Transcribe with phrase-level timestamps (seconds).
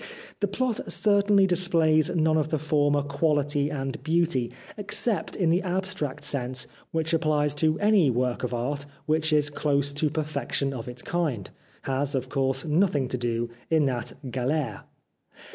[0.39, 6.23] The plot certainly displays none of the former quality and beauty, except in the abstract
[6.23, 9.05] sense which applies to any work of art 329 The Life of
[9.53, 11.49] Oscar Wilde which is close to perfection of its kind,
[11.83, 14.85] has, of course, nothing to do, in that galere.